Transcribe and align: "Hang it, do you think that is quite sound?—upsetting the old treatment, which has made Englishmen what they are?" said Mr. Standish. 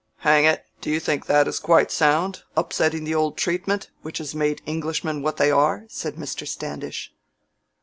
"Hang 0.25 0.45
it, 0.45 0.65
do 0.81 0.89
you 0.89 0.99
think 0.99 1.27
that 1.27 1.47
is 1.47 1.59
quite 1.59 1.91
sound?—upsetting 1.91 3.03
the 3.03 3.13
old 3.13 3.37
treatment, 3.37 3.91
which 4.01 4.17
has 4.17 4.33
made 4.33 4.63
Englishmen 4.65 5.21
what 5.21 5.37
they 5.37 5.51
are?" 5.51 5.85
said 5.89 6.15
Mr. 6.15 6.47
Standish. 6.47 7.13